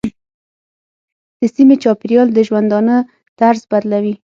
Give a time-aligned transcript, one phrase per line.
[1.39, 2.95] د سیمې چاپېریال د ژوندانه
[3.39, 4.15] طرز بدلوي.